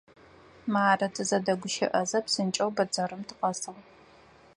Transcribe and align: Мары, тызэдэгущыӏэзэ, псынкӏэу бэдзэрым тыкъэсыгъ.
Мары, 0.73 1.07
тызэдэгущыӏэзэ, 1.15 2.19
псынкӏэу 2.25 2.71
бэдзэрым 2.75 3.21
тыкъэсыгъ. 3.27 3.81